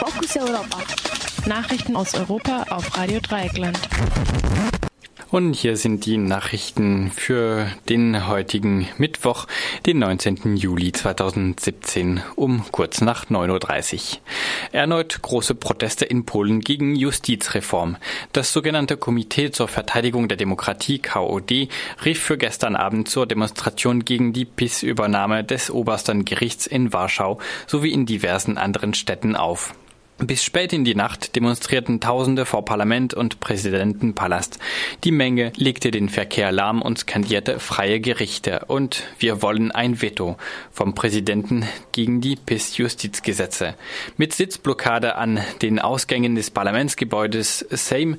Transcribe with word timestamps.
Fokus 0.00 0.34
Europa. 0.34 0.78
Nachrichten 1.44 1.94
aus 1.94 2.14
Europa 2.14 2.64
auf 2.70 2.96
Radio 2.96 3.20
Dreieckland. 3.20 3.78
Und 5.30 5.52
hier 5.52 5.76
sind 5.76 6.06
die 6.06 6.16
Nachrichten 6.16 7.10
für 7.10 7.70
den 7.90 8.26
heutigen 8.26 8.88
Mittwoch, 8.96 9.46
den 9.84 9.98
19. 9.98 10.56
Juli 10.56 10.92
2017 10.92 12.22
um 12.34 12.64
kurz 12.72 13.02
nach 13.02 13.26
9.30 13.26 13.94
Uhr. 13.94 14.20
Erneut 14.72 15.20
große 15.20 15.54
Proteste 15.54 16.06
in 16.06 16.24
Polen 16.24 16.60
gegen 16.60 16.96
Justizreform. 16.96 17.98
Das 18.32 18.54
sogenannte 18.54 18.96
Komitee 18.96 19.50
zur 19.50 19.68
Verteidigung 19.68 20.28
der 20.28 20.38
Demokratie 20.38 20.98
KOD 20.98 21.68
rief 22.06 22.20
für 22.20 22.38
gestern 22.38 22.74
Abend 22.74 23.10
zur 23.10 23.26
Demonstration 23.26 24.06
gegen 24.06 24.32
die 24.32 24.46
PIS-Übernahme 24.46 25.44
des 25.44 25.70
obersten 25.70 26.24
Gerichts 26.24 26.66
in 26.66 26.94
Warschau 26.94 27.38
sowie 27.66 27.92
in 27.92 28.06
diversen 28.06 28.56
anderen 28.56 28.94
Städten 28.94 29.36
auf. 29.36 29.74
Bis 30.22 30.44
spät 30.44 30.74
in 30.74 30.84
die 30.84 30.94
Nacht 30.94 31.34
demonstrierten 31.34 31.98
Tausende 31.98 32.44
vor 32.44 32.62
Parlament 32.66 33.14
und 33.14 33.40
Präsidentenpalast. 33.40 34.58
Die 35.02 35.12
Menge 35.12 35.50
legte 35.56 35.90
den 35.90 36.10
Verkehr 36.10 36.52
lahm 36.52 36.82
und 36.82 36.98
skandierte 36.98 37.58
freie 37.58 38.00
Gerichte 38.00 38.66
und 38.66 39.04
wir 39.18 39.40
wollen 39.40 39.70
ein 39.70 40.02
Veto 40.02 40.36
vom 40.72 40.94
Präsidenten 40.94 41.66
gegen 41.92 42.20
die 42.20 42.36
PIS-Justizgesetze. 42.36 43.76
Mit 44.18 44.34
Sitzblockade 44.34 45.16
an 45.16 45.40
den 45.62 45.78
Ausgängen 45.78 46.34
des 46.34 46.50
Parlamentsgebäudes 46.50 47.60
Sejm 47.70 48.18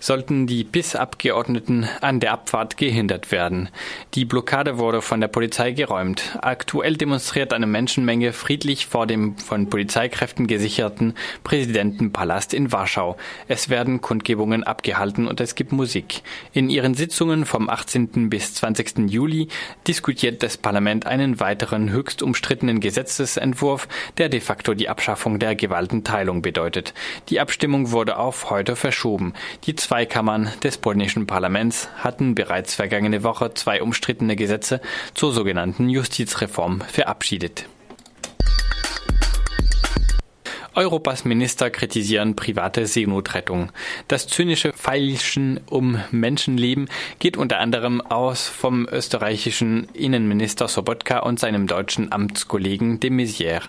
sollten 0.00 0.48
die 0.48 0.64
PIS-Abgeordneten 0.64 1.88
an 2.00 2.18
der 2.18 2.32
Abfahrt 2.32 2.76
gehindert 2.76 3.30
werden. 3.30 3.68
Die 4.14 4.24
Blockade 4.24 4.78
wurde 4.78 5.00
von 5.00 5.20
der 5.20 5.28
Polizei 5.28 5.70
geräumt. 5.70 6.36
Aktuell 6.42 6.96
demonstriert 6.96 7.52
eine 7.52 7.68
Menschenmenge 7.68 8.32
friedlich 8.32 8.86
vor 8.86 9.06
dem 9.06 9.38
von 9.38 9.70
Polizeikräften 9.70 10.48
gesicherten 10.48 11.14
Präsidentenpalast 11.44 12.54
in 12.54 12.72
Warschau. 12.72 13.16
Es 13.48 13.68
werden 13.68 14.00
Kundgebungen 14.00 14.64
abgehalten 14.64 15.26
und 15.26 15.40
es 15.40 15.54
gibt 15.54 15.72
Musik. 15.72 16.22
In 16.52 16.70
ihren 16.70 16.94
Sitzungen 16.94 17.46
vom 17.46 17.68
18. 17.68 18.30
bis 18.30 18.54
20. 18.54 19.10
Juli 19.10 19.48
diskutiert 19.86 20.42
das 20.42 20.56
Parlament 20.56 21.06
einen 21.06 21.40
weiteren 21.40 21.90
höchst 21.90 22.22
umstrittenen 22.22 22.80
Gesetzesentwurf, 22.80 23.88
der 24.18 24.28
de 24.28 24.40
facto 24.40 24.74
die 24.74 24.88
Abschaffung 24.88 25.38
der 25.38 25.54
Gewaltenteilung 25.54 26.42
bedeutet. 26.42 26.94
Die 27.28 27.40
Abstimmung 27.40 27.90
wurde 27.90 28.18
auf 28.18 28.50
heute 28.50 28.76
verschoben. 28.76 29.34
Die 29.64 29.74
zwei 29.74 30.06
Kammern 30.06 30.50
des 30.62 30.78
polnischen 30.78 31.26
Parlaments 31.26 31.88
hatten 31.96 32.34
bereits 32.34 32.74
vergangene 32.74 33.22
Woche 33.22 33.54
zwei 33.54 33.82
umstrittene 33.82 34.36
Gesetze 34.36 34.80
zur 35.14 35.32
sogenannten 35.32 35.88
Justizreform 35.88 36.80
verabschiedet. 36.80 37.66
Europas 40.76 41.24
Minister 41.24 41.70
kritisieren 41.70 42.36
private 42.36 42.86
Seenotrettung. 42.86 43.72
Das 44.08 44.26
zynische 44.28 44.74
Feilschen 44.74 45.58
um 45.70 45.98
Menschenleben 46.10 46.90
geht 47.18 47.38
unter 47.38 47.60
anderem 47.60 48.02
aus 48.02 48.46
vom 48.46 48.86
österreichischen 48.86 49.88
Innenminister 49.94 50.68
Sobotka 50.68 51.20
und 51.20 51.40
seinem 51.40 51.66
deutschen 51.66 52.12
Amtskollegen 52.12 53.00
de 53.00 53.08
Maizière. 53.08 53.62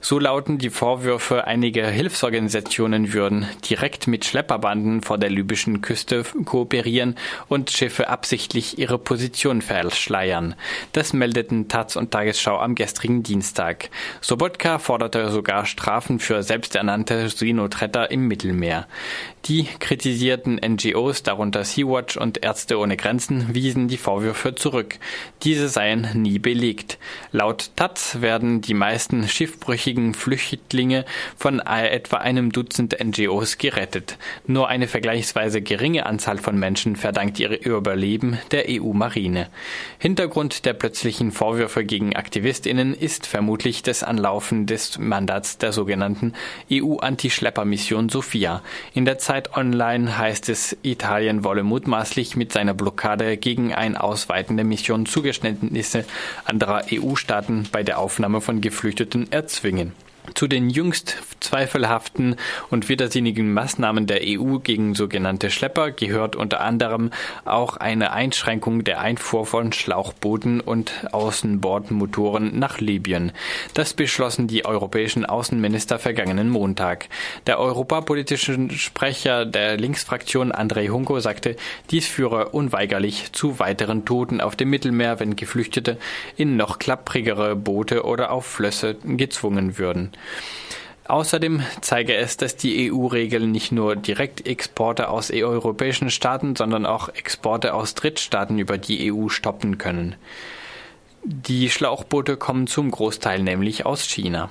So 0.00 0.18
lauten 0.18 0.56
die 0.56 0.70
Vorwürfe, 0.70 1.46
einige 1.46 1.86
Hilfsorganisationen 1.88 3.12
würden 3.12 3.46
direkt 3.68 4.06
mit 4.06 4.24
Schlepperbanden 4.24 5.02
vor 5.02 5.18
der 5.18 5.28
libyschen 5.28 5.82
Küste 5.82 6.24
kooperieren 6.46 7.16
und 7.48 7.70
Schiffe 7.70 8.08
absichtlich 8.08 8.78
ihre 8.78 8.98
Position 8.98 9.60
verschleiern. 9.60 10.54
Das 10.92 11.12
meldeten 11.12 11.68
Taz 11.68 11.96
und 11.96 12.12
Tagesschau 12.12 12.56
am 12.56 12.74
gestrigen 12.74 13.22
Dienstag. 13.22 13.90
Sobotka 14.22 14.78
forderte 14.78 15.30
sogar 15.30 15.66
Strafen 15.66 16.18
für 16.18 16.45
selbsternannte 16.46 17.28
Seenotretter 17.28 18.10
im 18.10 18.26
Mittelmeer. 18.28 18.86
Die 19.46 19.68
kritisierten 19.78 20.56
NGOs, 20.56 21.22
darunter 21.22 21.62
Sea-Watch 21.62 22.16
und 22.16 22.42
Ärzte 22.42 22.78
ohne 22.80 22.96
Grenzen, 22.96 23.54
wiesen 23.54 23.86
die 23.86 23.96
Vorwürfe 23.96 24.56
zurück. 24.56 24.98
Diese 25.44 25.68
seien 25.68 26.08
nie 26.14 26.40
belegt. 26.40 26.98
Laut 27.30 27.70
Taz 27.76 28.20
werden 28.20 28.60
die 28.60 28.74
meisten 28.74 29.28
schiffbrüchigen 29.28 30.14
Flüchtlinge 30.14 31.04
von 31.36 31.60
etwa 31.60 32.16
einem 32.16 32.50
Dutzend 32.50 32.96
NGOs 33.00 33.58
gerettet. 33.58 34.18
Nur 34.48 34.68
eine 34.68 34.88
vergleichsweise 34.88 35.62
geringe 35.62 36.06
Anzahl 36.06 36.38
von 36.38 36.58
Menschen 36.58 36.96
verdankt 36.96 37.38
ihre 37.38 37.54
Überleben 37.54 38.38
der 38.50 38.64
EU-Marine. 38.68 39.48
Hintergrund 39.98 40.64
der 40.64 40.72
plötzlichen 40.72 41.30
Vorwürfe 41.30 41.84
gegen 41.84 42.16
Aktivistinnen 42.16 42.94
ist 42.94 43.26
vermutlich 43.26 43.84
das 43.84 44.02
Anlaufen 44.02 44.66
des 44.66 44.98
Mandats 44.98 45.58
der 45.58 45.72
sogenannten 45.72 46.32
EU-Anti-Schlepper-Mission 46.70 48.08
Sophia. 48.08 48.62
In 48.94 49.04
der 49.04 49.18
Zeit 49.18 49.56
Online 49.56 50.18
heißt 50.18 50.48
es, 50.48 50.76
Italien 50.82 51.44
wolle 51.44 51.62
mutmaßlich 51.62 52.36
mit 52.36 52.52
seiner 52.52 52.74
Blockade 52.74 53.36
gegen 53.36 53.74
ein 53.74 53.96
Ausweiten 53.96 54.56
der 54.56 54.64
Mission 54.64 55.06
Zugeständnisse 55.06 56.04
anderer 56.44 56.84
EU-Staaten 56.92 57.68
bei 57.70 57.82
der 57.82 57.98
Aufnahme 57.98 58.40
von 58.40 58.60
Geflüchteten 58.60 59.30
erzwingen. 59.32 59.92
Zu 60.34 60.48
den 60.48 60.68
jüngst 60.68 61.16
zweifelhaften 61.40 62.36
und 62.70 62.88
widersinnigen 62.88 63.52
Maßnahmen 63.52 64.06
der 64.06 64.20
EU 64.22 64.58
gegen 64.58 64.94
sogenannte 64.94 65.50
Schlepper 65.50 65.90
gehört 65.90 66.36
unter 66.36 66.60
anderem 66.60 67.10
auch 67.44 67.76
eine 67.76 68.12
Einschränkung 68.12 68.84
der 68.84 69.00
Einfuhr 69.00 69.46
von 69.46 69.72
Schlauchbooten 69.72 70.60
und 70.60 70.92
Außenbordmotoren 71.12 72.58
nach 72.58 72.80
Libyen. 72.80 73.32
Das 73.74 73.94
beschlossen 73.94 74.46
die 74.46 74.64
europäischen 74.64 75.24
Außenminister 75.24 75.98
vergangenen 75.98 76.50
Montag. 76.50 77.08
Der 77.46 77.58
europapolitische 77.58 78.68
Sprecher 78.70 79.46
der 79.46 79.76
Linksfraktion 79.76 80.52
Andrei 80.52 80.88
Hunko 80.88 81.20
sagte, 81.20 81.56
dies 81.90 82.06
führe 82.06 82.50
unweigerlich 82.50 83.32
zu 83.32 83.58
weiteren 83.58 84.04
Toten 84.04 84.40
auf 84.40 84.56
dem 84.56 84.70
Mittelmeer, 84.70 85.20
wenn 85.20 85.36
Geflüchtete 85.36 85.98
in 86.36 86.56
noch 86.56 86.78
klapprigere 86.78 87.56
Boote 87.56 88.04
oder 88.04 88.32
auf 88.32 88.46
Flösse 88.46 88.96
gezwungen 89.04 89.78
würden. 89.78 90.12
Außerdem 91.08 91.62
zeige 91.82 92.16
es, 92.16 92.36
dass 92.36 92.56
die 92.56 92.90
EU-Regeln 92.90 93.52
nicht 93.52 93.70
nur 93.70 93.94
Direktexporte 93.94 95.08
aus 95.08 95.30
europäischen 95.30 96.10
Staaten, 96.10 96.56
sondern 96.56 96.84
auch 96.84 97.08
Exporte 97.10 97.74
aus 97.74 97.94
Drittstaaten 97.94 98.58
über 98.58 98.76
die 98.76 99.12
EU 99.12 99.28
stoppen 99.28 99.78
können. 99.78 100.16
Die 101.22 101.70
Schlauchboote 101.70 102.36
kommen 102.36 102.66
zum 102.66 102.90
Großteil 102.90 103.42
nämlich 103.42 103.86
aus 103.86 104.02
China. 104.04 104.50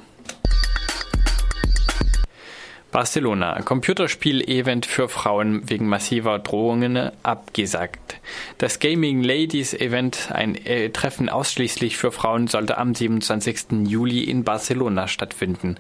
Barcelona. 2.95 3.61
Computerspiel-Event 3.61 4.85
für 4.85 5.09
Frauen 5.09 5.69
wegen 5.69 5.85
massiver 5.85 6.39
Drohungen 6.39 7.11
abgesagt. 7.23 8.22
Das 8.57 8.79
Gaming 8.79 9.22
Ladies 9.22 9.73
Event, 9.73 10.29
ein 10.31 10.56
äh, 10.56 10.91
Treffen 10.91 11.28
ausschließlich 11.28 11.97
für 11.97 12.13
Frauen, 12.13 12.47
sollte 12.47 12.78
am 12.78 12.95
27. 12.95 13.85
Juli 13.85 14.23
in 14.23 14.45
Barcelona 14.45 15.09
stattfinden. 15.09 15.75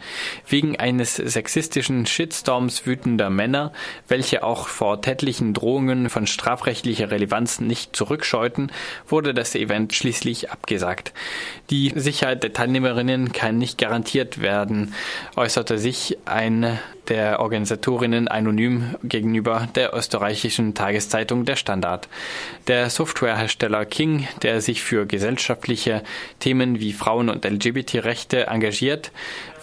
Wegen 0.45 0.75
eines 0.75 1.15
sexistischen 1.15 2.05
Shitstorms 2.05 2.85
wütender 2.85 3.29
Männer, 3.29 3.71
welche 4.09 4.43
auch 4.43 4.67
vor 4.67 5.01
tätlichen 5.01 5.53
Drohungen 5.53 6.09
von 6.09 6.27
strafrechtlicher 6.27 7.11
Relevanz 7.11 7.61
nicht 7.61 7.95
zurückscheuten, 7.95 8.73
wurde 9.07 9.33
das 9.33 9.55
Event 9.55 9.93
schließlich 9.93 10.51
abgesagt. 10.51 11.13
Die 11.69 11.93
Sicherheit 11.95 12.43
der 12.43 12.51
Teilnehmerinnen 12.51 13.31
kann 13.31 13.57
nicht 13.57 13.77
garantiert 13.77 14.41
werden, 14.41 14.93
äußerte 15.37 15.77
sich 15.77 16.17
ein 16.25 16.77
der 17.09 17.39
Organisatorinnen 17.39 18.27
anonym 18.27 18.95
gegenüber 19.03 19.67
der 19.75 19.93
österreichischen 19.93 20.73
Tageszeitung 20.73 21.45
Der 21.45 21.55
Standard. 21.55 22.07
Der 22.67 22.89
Softwarehersteller 22.89 23.85
King, 23.85 24.27
der 24.41 24.61
sich 24.61 24.83
für 24.83 25.05
gesellschaftliche 25.05 26.03
Themen 26.39 26.79
wie 26.79 26.93
Frauen- 26.93 27.29
und 27.29 27.45
LGBT-Rechte 27.45 28.47
engagiert, 28.47 29.11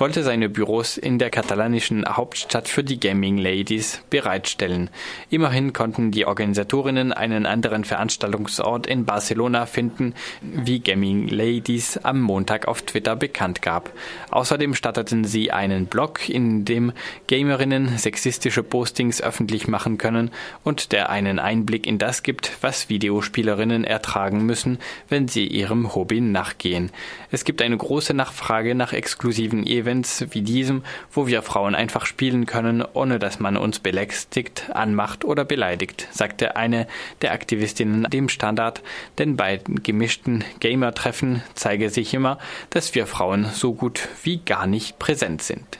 wollte 0.03 0.25
seine 0.25 0.49
Büros 0.49 0.99
in 0.99 1.21
der 1.21 1.31
katalanischen 1.31 2.05
Hauptstadt 2.05 2.67
für 2.67 2.83
die 2.83 2.99
Gaming 2.99 3.39
Ladies 3.39 4.03
bereitstellen. 4.11 4.91
Immerhin 5.31 5.73
konnten 5.73 6.11
die 6.11 6.27
Organisatorinnen 6.27 7.13
einen 7.13 7.47
anderen 7.47 7.85
Veranstaltungsort 7.85 8.89
in 8.89 9.05
Barcelona 9.05 9.65
finden, 9.65 10.15
wie 10.41 10.81
Gaming 10.81 11.29
Ladies 11.29 11.99
am 11.99 12.21
Montag 12.21 12.67
auf 12.67 12.83
Twitter 12.83 13.15
bekannt 13.15 13.63
gab. 13.63 13.93
Außerdem 14.33 14.75
starteten 14.75 15.25
sie 15.25 15.53
einen 15.53 15.87
Blog, 15.87 16.29
in 16.29 16.65
dem 16.65 16.93
Gamerinnen 17.29 17.97
sexistische 17.97 18.65
Postings 18.65 19.23
öffentlich 19.23 19.69
machen 19.69 19.99
können 19.99 20.33
und 20.65 20.91
der 20.91 21.11
einen 21.11 21.39
Einblick 21.39 21.87
in 21.87 21.99
das 21.99 22.25
gibt, 22.25 22.59
was 22.61 22.89
Videospielerinnen 22.89 23.85
ertragen 23.85 24.45
müssen, 24.47 24.79
wenn 25.09 25.29
sie 25.29 25.47
ihrem 25.47 25.95
Hobby 25.95 26.21
nachgehen. 26.21 26.91
Es 27.31 27.45
gibt 27.45 27.63
eine 27.63 27.77
große 27.77 28.15
Nachfrage 28.15 28.75
nach 28.75 28.93
exklusiven 28.93 29.65
Events 29.65 29.92
Events 29.93 30.25
wie 30.31 30.41
diesem, 30.41 30.83
wo 31.11 31.27
wir 31.27 31.43
Frauen 31.43 31.75
einfach 31.75 32.07
spielen 32.07 32.47
können, 32.47 32.83
ohne 32.95 33.19
dass 33.19 33.41
man 33.41 33.59
uns 33.59 33.79
belästigt, 33.79 34.71
anmacht 34.73 35.25
oder 35.25 35.45
beleidigt, 35.45 36.09
sagte 36.11 36.57
eine 36.57 36.87
der 37.21 37.33
Aktivistinnen 37.33 38.05
dem 38.05 38.31
Standard, 38.31 38.83
denn 39.19 39.37
bei 39.37 39.61
gemischten 39.67 40.45
Gamer-Treffen 40.61 41.43
zeige 41.55 41.91
sich 41.91 42.15
immer, 42.15 42.39
dass 42.71 42.95
wir 42.95 43.07
Frauen 43.07 43.45
so 43.53 43.75
gut 43.75 44.09
wie 44.23 44.39
gar 44.39 44.67
nicht 44.67 44.99
präsent 44.99 45.43
sind. 45.43 45.79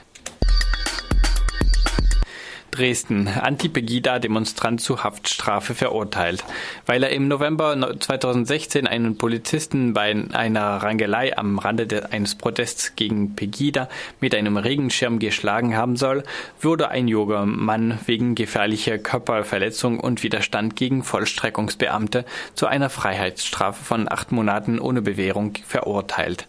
Dresden. 2.73 3.27
Anti-Pegida-Demonstrant 3.27 4.81
zu 4.81 5.03
Haftstrafe 5.03 5.75
verurteilt, 5.75 6.43
weil 6.87 7.03
er 7.03 7.11
im 7.11 7.27
November 7.27 7.77
2016 7.99 8.87
einen 8.87 9.15
Polizisten 9.19 9.93
bei 9.93 10.15
einer 10.31 10.77
Rangelei 10.77 11.37
am 11.37 11.59
Rande 11.59 12.11
eines 12.11 12.33
Protests 12.33 12.95
gegen 12.95 13.35
Pegida 13.35 13.89
mit 14.19 14.33
einem 14.33 14.57
Regenschirm 14.57 15.19
geschlagen 15.19 15.77
haben 15.77 15.97
soll, 15.97 16.23
wurde 16.61 16.89
ein 16.89 17.07
junger 17.07 17.45
Mann 17.45 17.99
wegen 18.07 18.33
gefährlicher 18.33 18.97
Körperverletzung 18.97 19.99
und 19.99 20.23
Widerstand 20.23 20.75
gegen 20.75 21.03
Vollstreckungsbeamte 21.03 22.25
zu 22.55 22.65
einer 22.65 22.89
Freiheitsstrafe 22.89 23.83
von 23.83 24.11
acht 24.11 24.31
Monaten 24.31 24.79
ohne 24.79 25.03
Bewährung 25.03 25.53
verurteilt. 25.63 26.47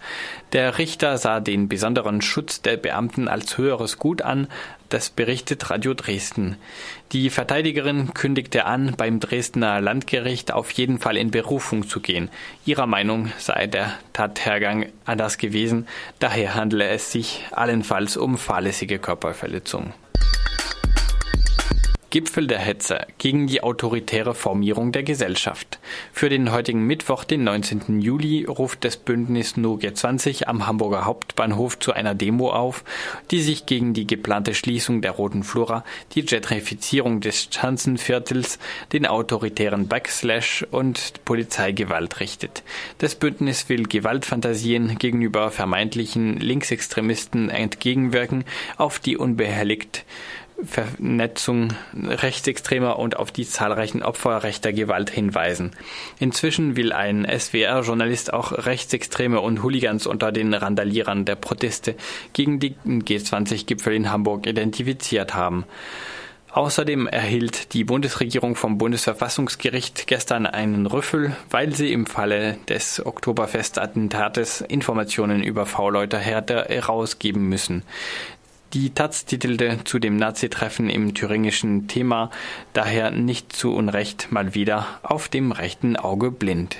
Der 0.55 0.79
Richter 0.79 1.19
sah 1.19 1.41
den 1.41 1.69
besonderen 1.69 2.23
Schutz 2.23 2.63
der 2.63 2.77
Beamten 2.77 3.27
als 3.27 3.59
höheres 3.59 3.99
Gut 3.99 4.23
an, 4.23 4.47
das 4.95 5.11
berichtet 5.11 5.71
Radio 5.71 5.93
Dresden. 5.93 6.57
Die 7.11 7.29
Verteidigerin 7.29 8.15
kündigte 8.15 8.65
an, 8.65 8.95
beim 8.97 9.19
Dresdner 9.19 9.81
Landgericht 9.81 10.53
auf 10.53 10.71
jeden 10.71 11.01
Fall 11.01 11.17
in 11.17 11.33
Berufung 11.33 11.89
zu 11.89 11.99
gehen. 11.99 12.31
Ihrer 12.65 12.87
Meinung 12.87 13.33
sei 13.39 13.67
der 13.67 13.99
Tathergang 14.13 14.87
anders 15.05 15.37
gewesen, 15.37 15.89
daher 16.21 16.55
handele 16.55 16.87
es 16.91 17.11
sich 17.11 17.45
allenfalls 17.51 18.17
um 18.17 18.39
fahrlässige 18.39 19.01
Körperverletzung. 19.01 19.93
Gipfel 22.15 22.47
der 22.47 22.61
Hetze 22.61 23.09
gegen 23.19 23.49
die 23.49 23.65
autoritäre 23.65 24.37
Formierung 24.37 24.93
der 24.93 25.03
Gesellschaft. 25.03 25.81
Für 26.13 26.29
den 26.29 26.53
heutigen 26.53 26.87
Mittwoch, 26.87 27.25
den 27.25 27.43
19. 27.43 28.01
Juli, 28.01 28.45
ruft 28.45 28.85
das 28.85 28.97
Bündnis 28.97 29.57
No 29.57 29.75
G20 29.75 30.45
am 30.45 30.65
Hamburger 30.69 31.07
Hauptbahnhof 31.07 31.77
zu 31.81 31.93
einer 31.93 32.15
Demo 32.15 32.53
auf, 32.53 32.85
die 33.33 33.43
sich 33.43 33.67
gegen 33.67 33.95
die 33.95 34.07
geplante 34.07 34.55
Schließung 34.55 35.03
der 35.03 35.11
Roten 35.11 35.43
Flora, 35.43 35.83
die 36.15 36.25
Gentrifizierung 36.25 37.21
des 37.21 37.49
Schanzenviertels, 37.51 38.61
den 38.93 39.07
autoritären 39.07 39.89
Backslash 39.89 40.65
und 40.71 41.25
Polizeigewalt 41.25 42.21
richtet. 42.21 42.63
Das 42.99 43.17
Bündnis 43.17 43.69
will 43.69 43.89
Gewaltfantasien 43.89 44.99
gegenüber 44.99 45.51
vermeintlichen 45.51 46.39
Linksextremisten 46.39 47.51
entgegenwirken, 47.51 48.45
auf 48.77 49.01
die 49.01 49.17
unbehelligt 49.17 50.05
Vernetzung 50.63 51.75
rechtsextremer 51.95 52.99
und 52.99 53.17
auf 53.17 53.33
die 53.33 53.47
zahlreichen 53.47 54.03
Opfer 54.03 54.43
rechter 54.43 54.73
Gewalt 54.73 55.11
hinweisen. 55.11 55.73
Inzwischen 56.19 56.77
will 56.77 56.93
ein 56.93 57.27
SWR-Journalist 57.27 58.33
auch 58.33 58.53
Rechtsextreme 58.53 59.41
und 59.41 59.63
Hooligans 59.63 60.07
unter 60.07 60.33
den 60.33 60.55
Randalierern 60.55 61.25
der 61.25 61.37
Proteste 61.37 61.97
gegen 62.33 62.61
den 62.61 63.05
G20-Gipfel 63.05 63.95
in 63.95 64.11
Hamburg 64.11 64.47
identifiziert 64.47 65.35
haben. 65.35 65.65
Außerdem 66.55 67.09
erhielt 67.09 67.75
die 67.75 67.83
Bundesregierung 67.83 68.55
vom 68.55 68.79
Bundesverfassungsgericht 68.79 70.07
gestern 70.07 70.47
einen 70.47 70.87
Rüffel, 70.87 71.37
weil 71.51 71.75
sie 71.75 71.93
im 71.93 72.07
Falle 72.07 72.59
des 72.69 73.05
Oktoberfestattentates 73.05 74.61
Informationen 74.61 75.43
über 75.43 75.67
V-Leute 75.67 76.17
hätte 76.17 76.67
herausgeben 76.69 77.49
müssen. 77.49 77.83
Die 78.75 78.91
Taz 78.91 79.25
titelte 79.25 79.79
zu 79.85 80.01
dem 80.01 80.17
Nazi-Treffen 80.17 80.91
im 80.91 81.15
thüringischen 81.15 81.87
Thema 81.87 82.31
daher 82.73 83.13
nicht 83.13 83.53
zu 83.53 83.73
Unrecht 83.73 84.33
mal 84.33 84.57
wieder 84.57 84.99
auf 85.05 85.29
dem 85.29 85.53
rechten 85.53 85.95
Auge 85.95 86.33
blind. 86.33 86.77